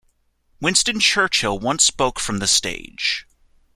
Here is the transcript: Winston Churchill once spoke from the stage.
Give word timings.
Winston 0.59 0.99
Churchill 0.99 1.59
once 1.59 1.83
spoke 1.83 2.19
from 2.19 2.39
the 2.39 2.47
stage. 2.47 3.27